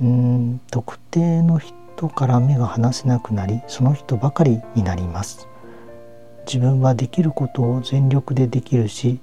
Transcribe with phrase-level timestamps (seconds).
[0.00, 5.48] うん特定の人から目が離せなくなりその人ばかりになります。
[6.46, 9.20] 自分はできることを全力でできるし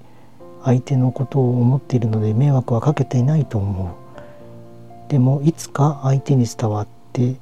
[0.63, 5.09] 相手のことを思っているので迷惑はかけていないと思う。
[5.09, 7.36] でもいつか相手に伝わって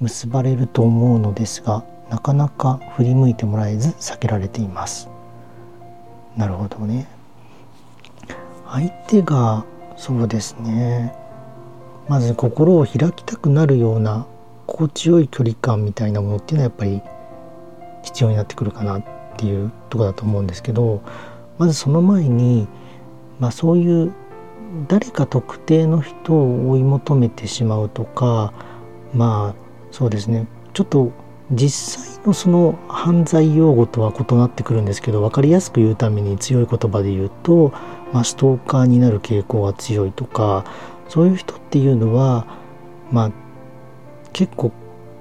[0.00, 5.08] 結ばれると思うのですがなかなか振り向いてもらえず避けられています。
[6.36, 7.08] なるほどね。
[8.66, 9.64] 相手が
[9.96, 11.14] そうですね。
[12.08, 14.26] まず心を開きたくなるような
[14.66, 17.02] 心地よい距離感みたいなものっていうのはやっぱり
[18.02, 19.04] 必要になってくるかなっ
[19.36, 21.02] ていうとこだと思うんですけど
[21.58, 22.68] まずその前に、
[23.38, 24.12] まあ、そういう
[24.86, 28.52] 誰か特定の人を追い求めてしまうとか
[29.14, 30.46] まあそうですね。
[30.74, 31.12] ちょっと
[31.50, 37.72] 実際のその犯罪用語とは異なってくるんですけど分かりやすく言うために強い言葉で言うと、
[38.12, 40.66] まあ、ストーカーになる傾向が強いとか
[41.08, 42.46] そういう人っていうのは
[43.10, 43.32] まあ
[44.32, 44.72] 結構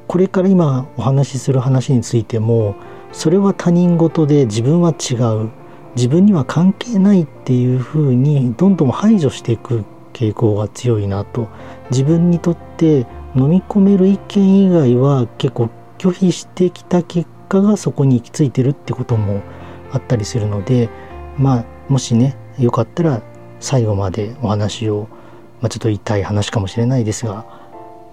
[0.08, 2.76] これから今お話しする話についても
[3.12, 5.50] それは他人事で自分は違う
[5.96, 11.48] 自分には関係ないっていうふうにどんどん排除していく傾向が強いなと。
[11.90, 19.42] 自分にとって飲み込める意見以外は結構拒否してきた結果がそこに行き着いてるってことも
[19.92, 20.90] あったりするので
[21.38, 23.22] まあもしねよかったら
[23.60, 25.08] 最後までお話を、
[25.62, 27.46] まあ、ちょっと痛い話かもしれないですが、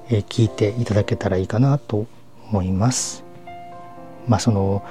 [0.08, 2.06] えー、聞いていただけたらいいかなと
[2.48, 3.24] 思います。
[4.28, 4.82] まあその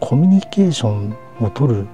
[0.00, 1.86] コミュニケーションを取る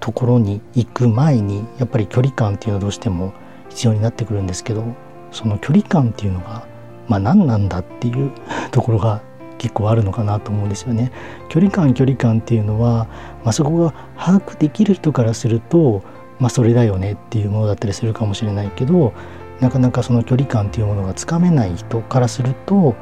[0.00, 3.32] ところに行く前にやっぱり距離感っていうのはどうしても
[3.68, 4.84] 必要になってくるんですけど
[5.30, 6.66] その距離感っていうのが
[7.08, 8.32] まあ何なんだっていう
[8.70, 9.20] ところが
[9.58, 11.12] 結構あるのかなと思うんですよね。
[11.48, 13.06] 距離感距離感っていうのは、
[13.44, 16.02] まあ、そこが把握できる人からすると、
[16.42, 19.12] まあ、それだよねっていうものだったりするかもしれないけど
[19.60, 22.96] なかなかその距離感っていうものがつかめない人からすると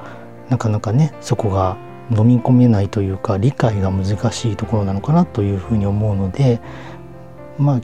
[0.50, 1.78] なかなかねそこが
[2.14, 6.60] 飲み込めないというか理解が難しいところなのかなというふうに思うので
[7.56, 7.80] まあ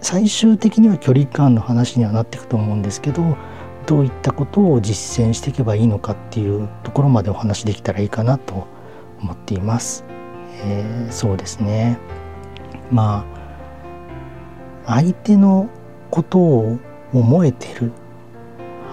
[0.00, 3.36] 最終的には距離感の話にはなっていくと思うんですけど
[3.86, 8.68] どういったことを実践していけばいいのかっていうところまでお話できたらいいかなと
[9.20, 10.04] 思っています。
[10.62, 11.98] えー、そうですね
[12.92, 13.35] まあ
[14.86, 15.68] 相手の
[16.10, 16.78] ことを
[17.12, 17.92] 思えてる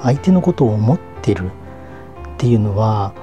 [0.01, 1.51] 相手のことを思ってる
[2.35, 3.13] っていうのは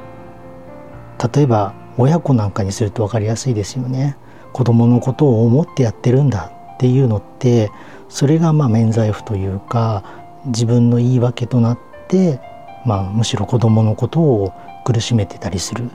[1.35, 4.17] 例えば親子なんかにすると分かりやすいですよね。
[4.53, 7.71] 子供のことを思ってやってるんだっていうのって
[8.09, 10.03] それがまあ免罪符というか
[10.47, 12.41] 自分の言い訳となって、
[12.87, 14.53] まあ、むしろ子供のことを
[14.85, 15.89] 苦しめてたりするっ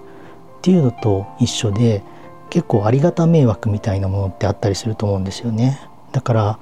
[0.62, 2.04] ていうのと一緒で
[2.50, 5.80] 結構ありがた迷惑みたいなものってあったりすると思うんですよね。
[6.16, 6.60] だから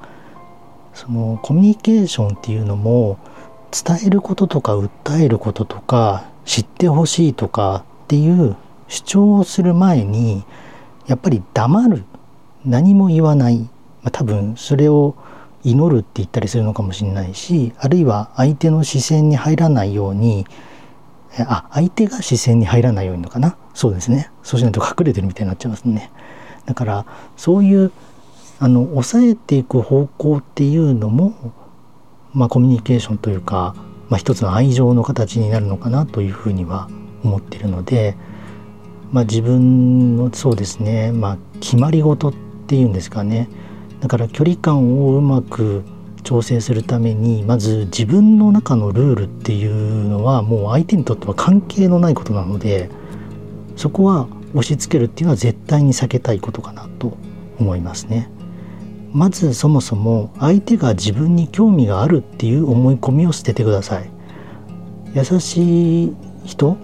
[0.96, 3.20] そのコミュニケーションっていうのも
[3.72, 8.56] 伝えることとか訴えることとか知ってほしいとかっていう
[8.88, 10.44] 主張をする前に
[11.06, 12.04] やっぱり黙る。
[12.66, 13.70] 何も言わない、ま
[14.06, 15.16] あ、多分それを
[15.64, 20.48] 祈るって言ったりするのかもしれないしあるいは相手の視線に入らないように
[21.38, 23.56] あ相手が視線に入らないようにのかな。
[23.74, 24.32] そうですね。
[24.42, 26.12] そうしないと隠れてるみたいになっちゃいますね。
[26.66, 27.06] だから
[27.38, 27.92] そういう
[28.60, 31.34] あの抑えていく方向っていうのも
[32.34, 33.76] まあコミュニケーションというか、
[34.10, 36.90] まあ、一つの愛情の形になるのかなというふうには
[37.24, 38.16] 思っているので、
[39.12, 42.34] まあ、自分のそうですね、まあ、決まり事っ
[42.68, 43.50] ていうんですかね
[44.02, 45.84] だから距離感をうまく
[46.24, 52.90] 調整するためにまず自分の中のルールっていうのはもう相手にとっては関係のないことなので
[53.76, 57.18] そこは押し付けるっていうのは絶対に避けたいことかなと
[57.60, 58.30] 思いますね。
[59.14, 64.10] まずそもそも相手が自分に興味があるっていう思い込みを捨ててください。
[65.14, 66.76] 優しい人、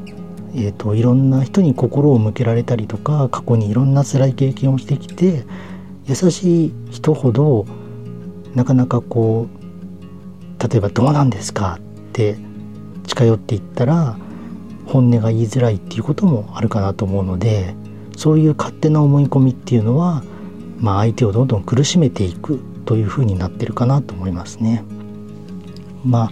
[0.54, 5.46] えーと、いろんな人に心を向けられたりとか過去にいろんな辛い経験をしてきて
[6.06, 7.66] 優しい人ほど
[8.54, 12.38] なかなかこう例えば「どうなんですか?」って
[13.08, 14.16] 近寄っていったら
[14.86, 17.76] 本音が言いづらいっていうこともあるかなと思うので
[18.16, 20.24] そういう勝手な思い込みっていうのは、
[20.80, 24.84] まあ、相手をどんどん苦しめていくというふうになってるかなと思いますね。
[26.04, 26.32] ま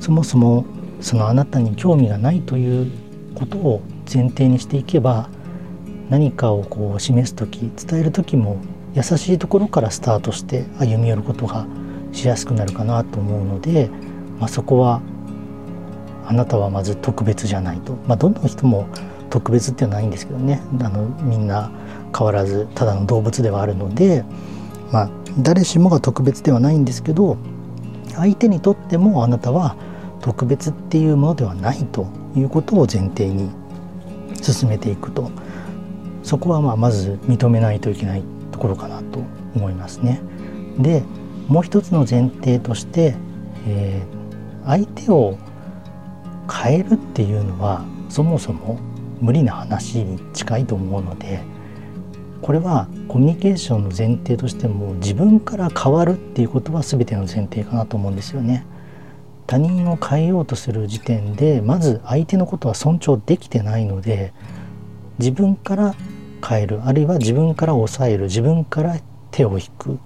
[0.00, 0.64] そもそも
[1.00, 2.90] そのあなたに興味がないという
[3.34, 5.28] ことを前提にしていけば
[6.10, 8.58] 何かをこう示す時伝える時も
[8.94, 11.66] 優しいところからスタートして歩み寄ることが
[12.12, 13.88] しやすくなるかなと思うので、
[14.38, 15.00] まあ、そこは
[16.26, 18.86] あなたはまず特別じゃないと、まあ、どんな人も
[19.30, 21.70] 特別ってはないんですけどねあのみんな
[22.16, 24.24] 変わらずただの動物ではあるので、
[24.92, 27.36] まあ、誰しもが特別ではないんですけど
[28.14, 29.76] 相手にとってもあなたは
[30.20, 32.06] 特別っていうものではないと
[32.36, 33.50] いうことを前提に
[34.42, 35.30] 進めていくと
[36.22, 38.22] そこはまあまず認めないといけない
[38.52, 39.18] ところかなと
[39.56, 40.20] 思いますね。
[40.78, 41.02] で
[41.48, 43.16] もう一つの前提として、
[43.66, 45.36] えー、相手を
[46.50, 48.78] 変えるっていうのはそもそも
[49.20, 51.40] 無理な話に近いと思うので
[52.42, 58.66] これはコミュニケーションの前提としても自分から変わるっていうことは全ての前提かなと思うんですよね。
[59.46, 64.32] 他人を変えようとする時点でまず相手のことは尊重できてないので
[65.18, 65.94] 自分から
[66.46, 68.96] 変えるあるいは自分から抑える自分から
[69.30, 69.96] 手を引くっ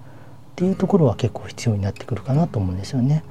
[0.55, 3.23] ていうところは結構必要になってくるかなと思うんですよね。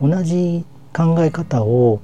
[0.00, 0.64] 同じ
[0.94, 2.00] 考え方を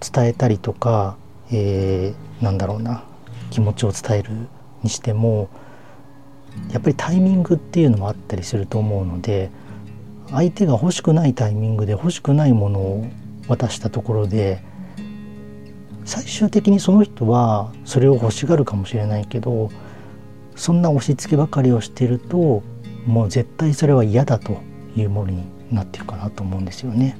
[0.00, 1.16] 伝えたりとか、
[1.50, 3.04] えー、なんだろうな
[3.50, 4.30] 気持ちを伝える
[4.84, 5.48] にしても
[6.72, 9.50] やっぱりタイミングっていうのもあったりすると思うので
[10.30, 13.06] 相手が欲しくないタイミングで欲しくないものを
[13.48, 14.62] 渡したところで
[16.04, 19.70] 最終的にその人はそれを欲しがるかもしれないけど
[20.54, 22.62] そんな押し付けばかりをしてると
[23.06, 24.58] もう絶対それは嫌だと
[24.96, 27.16] いうものになってるかなと思うんですよね。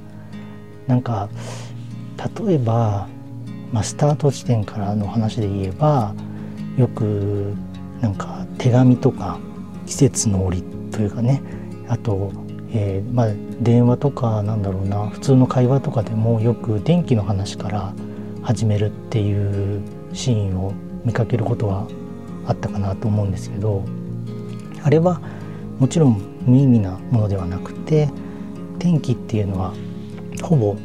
[0.87, 1.29] なんか
[2.47, 3.09] 例えば、
[3.73, 6.15] まあ、スタート地点からの話で言えば
[6.77, 7.55] よく
[8.01, 9.39] なんか手紙とか
[9.87, 11.43] 季節の折というかね。
[11.89, 12.33] あと、
[12.73, 13.29] えー、まあ、
[13.61, 15.09] 電話とかなんだろうな。
[15.09, 17.93] 普通の会話とかでもよく電気の話から
[18.43, 19.83] 始めるっていう
[20.13, 20.73] シーンを
[21.05, 21.87] 見かけることは
[22.47, 23.85] あったかなと思うんですけど
[24.83, 25.21] あれは
[25.79, 28.11] もちろん無意味なものではなくて
[28.79, 29.73] 天気っていうのは
[30.43, 30.77] ほぼ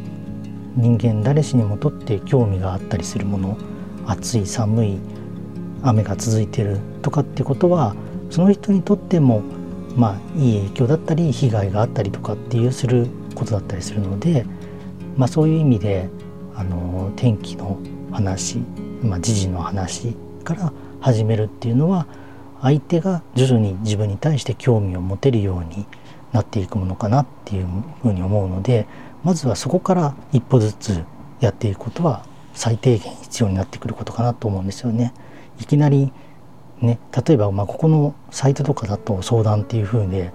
[0.75, 3.57] 人間誰しにもとって興味があったりするもの。
[4.05, 4.97] 暑い寒い
[5.83, 7.95] 雨が続いてるとかってことは
[8.29, 9.41] その人にとっても
[9.95, 14.45] まあいい影響だったり被害があったりとかっていうすることだったりするので、
[15.17, 16.09] まあ、そういう意味で
[16.55, 17.79] あの天気の
[18.11, 18.57] 話、
[19.01, 22.07] まあ、時事の話から始めるっていうのは
[22.61, 25.85] 相手が徐々に自分に対して興味を持てるように
[26.33, 27.67] なっていくものかなっていう
[28.01, 28.87] ふうに思うので
[29.23, 31.03] まずはそこから一歩ずつ
[31.39, 35.13] やっていくことは最低限必要になってくることかなと思うんですよね。
[35.59, 36.11] いきなり
[36.81, 40.31] ね例えばまあここのサイトとかだと相談っていうふうで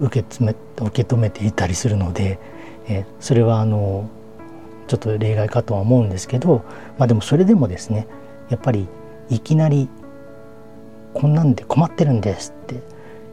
[0.00, 2.40] 受け止め受け止めていたりするので、
[2.88, 4.10] えそれはあの
[4.88, 6.64] ちょっと例外かとは思うんですけど
[6.98, 8.06] まあでもそれでもですね
[8.50, 8.88] やっぱり
[9.30, 9.88] いきなり
[11.14, 12.82] 「こんなんで困ってるんです」って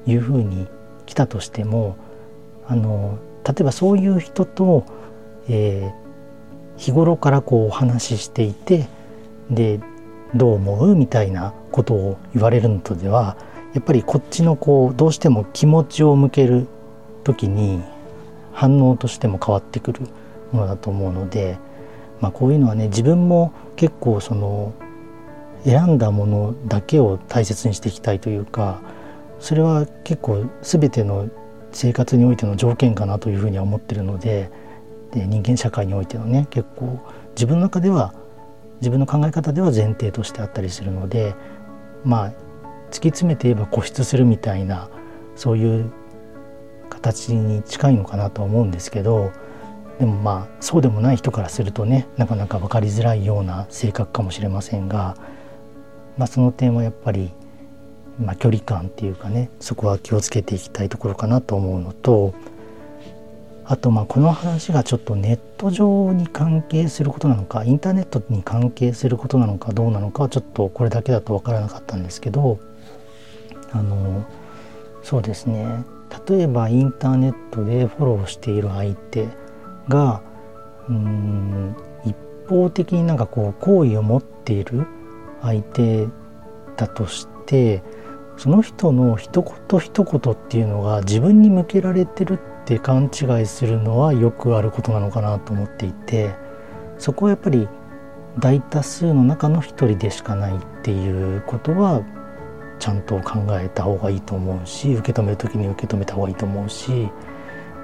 [0.10, 0.68] いうふうに
[1.06, 1.98] 来たとしても
[2.68, 4.86] あの例えばそういう人と、
[5.50, 8.88] えー、日頃からこうお話ししていて
[9.52, 9.80] で
[10.36, 10.96] どう思う？
[10.96, 13.38] みたいなことを言われるのとでは
[13.74, 16.68] やっぱりこっちのこうどうしても気持ちを向ける
[17.24, 17.82] 時に
[18.52, 20.02] 反応としても変わってくる
[20.52, 21.58] ものだと思うので、
[22.22, 24.74] まあ、こういうのはね自分も結構その
[25.66, 28.82] 選んだものだけを大切にしていきたいというか
[29.40, 31.30] それは結構全ての
[31.72, 34.52] 生活においての条件かなというふうには思ってるので
[35.12, 37.00] で人間社会においてのね結構
[37.36, 38.14] 自分の中では
[38.84, 41.36] 自分の考え方では前提としてあったりするので
[42.04, 42.32] まあ
[42.92, 44.90] 突き詰めて言えば固執するみたいな
[45.38, 45.90] そういう
[46.90, 49.32] 形に近いのかなと思うんですけど
[50.00, 55.16] でもまあそうでもない人からするとねなかなか分かりづらいような性格かもしれませんが、
[56.18, 57.32] まあ、その点はやっぱり
[58.20, 62.36] まあ、距離感っていうかねそこは気をつけていきたいところかなと思うのと
[63.66, 72.60] あとまあこの話がちょっとネット上に関係することなのかインターネットに関係することなのかどうなのかはちょっとこれだけだと分からなかったんですけど
[73.72, 74.26] あの
[75.02, 75.84] そうですね。
[76.28, 79.28] 例えばインターネットでフォローしている相手
[79.90, 80.22] が
[80.88, 82.16] うん一
[82.48, 84.86] 方的になんかこう好意を持っている
[85.42, 86.08] 相手
[86.78, 87.84] だとして
[88.38, 96.34] その人の一言一言っていうのが自分に向けられてるって勘違いするのはよくあることなのかなと思っていて
[96.98, 97.68] そこはやっぱり
[98.40, 102.02] 大多数の中の一人でしかないっていうことは
[102.80, 107.10] ちゃんと考えた方がいいと思うし受け止める時に受け止めた方がいいと思うし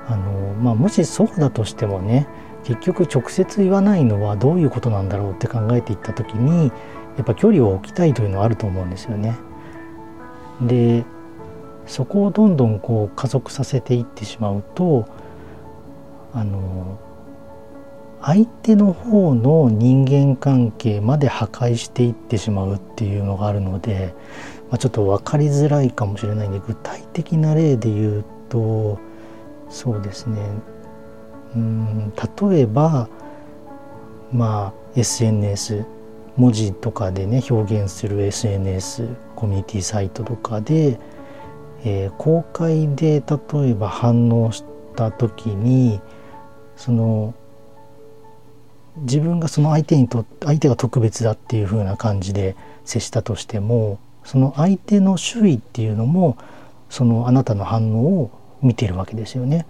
[0.07, 2.27] あの、まあ、もしそうだとしてもね
[2.63, 6.71] 結局直接言わないのはどういうことなんだろうって考えていった時に
[7.17, 9.37] やっぱ距離を置きたいというのはあると思うんですよね。
[10.61, 11.05] で
[11.89, 15.07] そこをどんどんこう加速させていってしまうと
[16.33, 16.99] あの
[18.21, 24.13] 相手の方の人間関係まで破壊していってしまうっていうのがあるので、
[24.69, 28.99] まあ、ちょっと分かりづらいかもしれないんで具体的な例で言うと
[29.69, 30.41] そうですね。
[31.55, 32.13] うん
[32.51, 33.09] 例えば
[34.31, 35.85] まあ SNS
[36.37, 40.99] 文字とかでね表現する SNS コミュニティサイトとかで、
[41.83, 44.63] えー、公開で例えば反応し
[44.95, 46.01] た時に
[46.75, 47.33] その
[48.97, 56.37] 自分がその相手にと相手が特別だっていう風な感じで接したとしてもその相手の周囲っていうのも
[56.89, 58.31] そのあなたの反応を
[58.61, 59.65] 見てるわけですよね。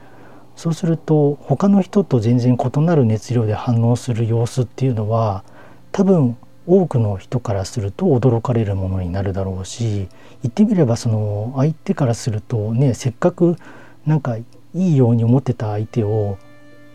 [0.56, 5.44] そうすると他の人と全然異なる熱量で反応する様子っていうのは
[5.92, 6.38] 多分
[6.70, 10.08] 多くの人からすると驚かれるものになるだろうし
[10.44, 13.58] 言ってみればその相手からするとねせっかく
[14.06, 16.38] なんかいいように思ってた相手を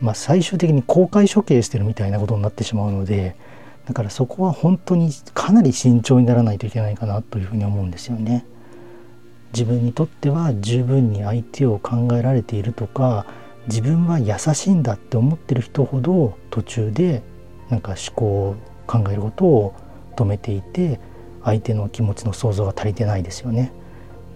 [0.00, 3.36] まあ、最終的に公開処刑してるみたいなことになってしまうので
[3.86, 8.46] だからそこは本当にかなり慎重にならないといけないかなというふうに思うんですよね。
[9.52, 13.24] 自分にとっては十分に相手を考えられているとか
[13.68, 17.22] 自分は優しいんだって思ってる人ほど途中で
[17.70, 19.74] なんか思考を考えることを
[20.16, 21.00] 止めていて
[21.42, 23.72] 相手の気持ちの想像が足りてないですよね。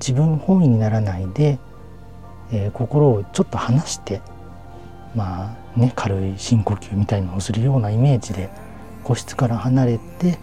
[0.01, 1.59] 自分本位にならないで、
[2.53, 4.21] えー、心をちょっと離して
[5.15, 8.51] まあね軽い深呼吸みたいのをするようなイメージで
[9.05, 10.39] 個室から離れて、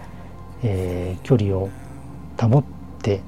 [0.64, 1.70] えー、距離を
[2.40, 2.64] 保っ
[3.02, 3.22] て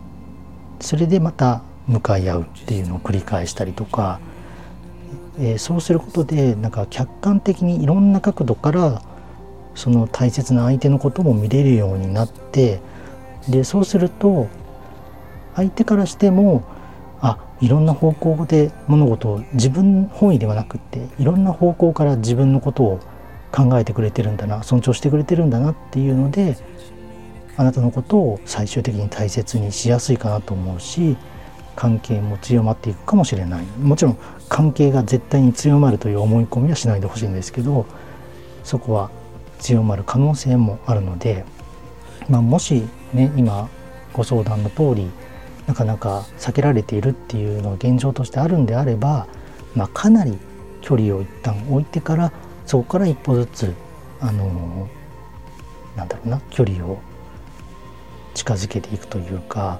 [0.79, 4.19] それでまた向かい合うっていうのを繰り返したりとか、
[5.39, 9.01] えー、そうすることでなんか客観的にいろんな角度から
[9.77, 12.81] その大切な相手のことも見れるようになって
[13.47, 14.47] でそうすると
[15.55, 16.63] 相手からしても
[17.21, 22.99] あいろんな方向で物事を自分本位ではなくっていろんな方向から自分のことを
[23.51, 26.57] 考えてくれてるんだな尊重してくれてるんだなっていうので
[27.55, 31.15] あなたのことを最終的に大切にしやすいかなと思うし
[31.75, 33.65] 関係も強まっていくかもしれない。
[33.79, 34.17] もちろん
[34.49, 37.85] 関係が絶対に強まるという思い込みはしないでほしいんですけど
[38.63, 39.11] そこは
[39.59, 41.45] 強まる可能性もあるので、
[42.29, 42.83] まあ、もし
[43.13, 43.69] ね今
[44.13, 45.09] ご相談の通り
[45.67, 49.27] なかなか避けられているっていうのが現状としてあるんであれば、
[49.75, 50.37] まあ、かなり
[50.81, 52.31] 距離を一旦置いてから
[52.65, 53.73] そこから一歩ずつ
[54.19, 54.87] あの
[55.95, 56.99] なんだろうな距離を
[58.33, 59.79] 近づけていくというか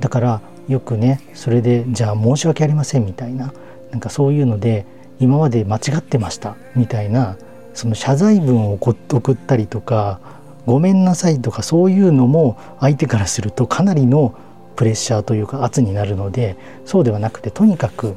[0.00, 3.52] だからよくねそれでじゃあ申し訳ありませんみたいな
[3.90, 4.86] なんかそういうので
[5.18, 7.36] 今まで間違ってましたみたいな
[7.74, 10.20] その謝罪文を送ったりとか
[10.66, 14.34] ごめんなさいとかそういうのも相手からするとかなりの
[14.76, 18.14] プレッシャーというか圧になるのでそうではなくてとにかく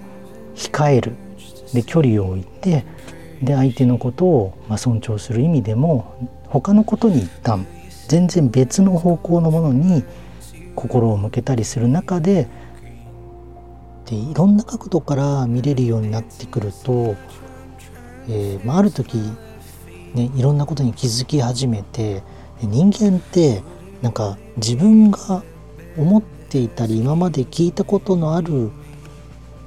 [0.56, 1.14] 控える。
[1.74, 2.86] で距離を置いて
[3.42, 7.66] で相手のことをま尊重する意味でも他のことに一旦
[8.08, 10.04] 全然別の方向のものに
[10.76, 12.48] 心を向けたりする中で
[14.06, 17.16] でいろんな角度から見れるようになってくると、
[18.28, 19.18] えーまあ、ある時、
[20.14, 22.24] ね、いろんなことに気づき始めて
[22.62, 23.64] 人間って
[24.02, 25.44] なんか自分が
[25.98, 28.72] 思っていたり今まで聞いたことのある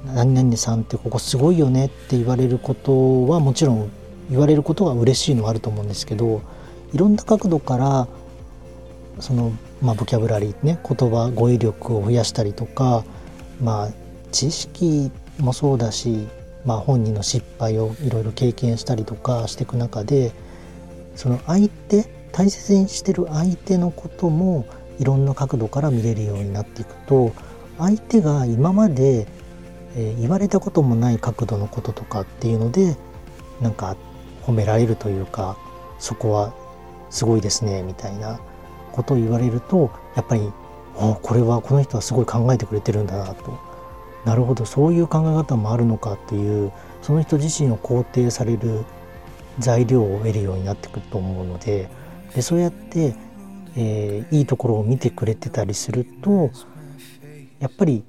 [0.05, 3.91] 何々さんってここすごいよねって言われることはもちろん
[4.29, 6.41] 言われることが嬉しいのはあると思うんですけど
[6.93, 8.07] いろんな角度から
[9.19, 13.03] その、まあ、ボキャブラリーね言葉語彙力を増やしたりとか
[13.61, 13.89] まあ
[14.31, 16.27] 知識もそうだし、
[16.65, 20.31] まあ、本人の失敗をいろいろ経験したりとかしていく中で
[21.15, 24.65] その相手大切にしてる相手のことも
[24.99, 27.33] いろんな角度から見れるようになっていくと
[27.77, 29.27] 相手が今まで、
[29.95, 32.95] えー、言われたこともない角度のこととかっていうので
[33.61, 33.95] なんか
[34.43, 35.57] 褒められるというか
[35.99, 36.53] そこは
[37.09, 38.39] すごいですねみたいな
[38.91, 40.41] ことを言われるとやっぱり
[40.95, 43.59] おこれはこの人はすごい考えてくれてるんだなと
[44.27, 44.65] なるほど。
[44.65, 48.85] そういう考え方もあるのかっていうその人自身を肯定される
[49.59, 51.89] 材料を得るようになってくると思うので
[52.35, 53.15] でそうやって
[53.77, 56.49] えー、いいところを見てくれてたりすると
[57.59, 58.03] やっぱり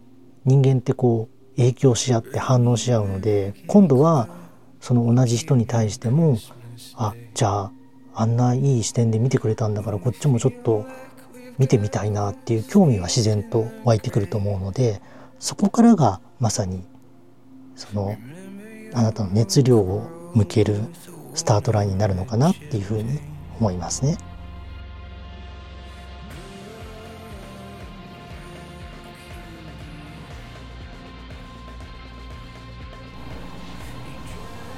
[0.47, 4.29] 人間ってこう影響し合って反応し合うので今度は
[4.81, 6.39] その同じ人に対しても
[6.95, 7.73] あじゃあ
[8.15, 10.87] あんないい視点で見てくれたんだからこっちもちょっと
[11.59, 15.03] 見てみたいなっていう興味は自然と湧いてくると思うので
[15.39, 16.85] そこからがまさに
[17.77, 18.17] その
[18.95, 20.81] あなたの熱量を向ける
[21.35, 23.21] スタートラインになるのかなっていうふうに
[23.59, 24.19] 思いますね。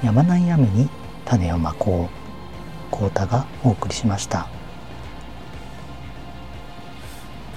[0.03, 0.89] やまない雨に
[1.25, 4.47] 種をまこうコータがお送りしました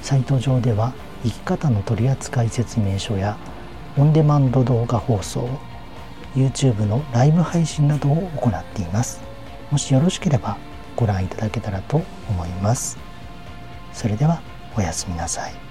[0.02, 0.92] サイト上では
[1.24, 3.36] 生き方の取扱説明書や
[3.96, 5.48] オンデマンド動画放送
[6.34, 9.20] YouTube のライブ配信などを行っています。
[9.70, 10.58] もしよろしければ
[10.96, 12.98] ご覧いただけたらと思います。
[13.92, 14.42] それでは
[14.76, 15.63] おやすみなさい。